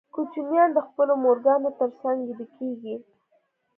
[0.15, 2.95] کوچنیان د خپلو مورګانو تر څنګ ویده کېږي.